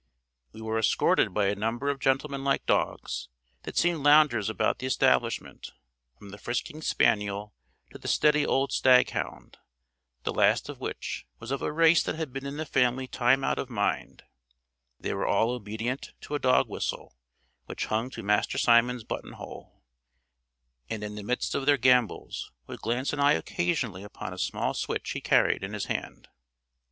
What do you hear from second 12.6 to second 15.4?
family time out of mind: they were